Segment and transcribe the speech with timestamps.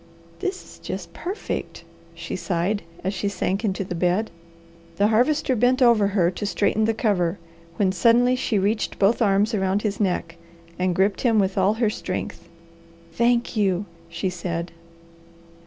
[0.39, 1.83] "This is just perfect!"
[2.15, 4.31] she sighed, as she sank into the bed.
[4.95, 7.37] The Harvester bent over her to straighten the cover,
[7.75, 10.37] when suddenly she reached both arms around his neck,
[10.79, 12.49] and gripped him with all her strength.
[13.11, 14.71] "Thank you!" she said.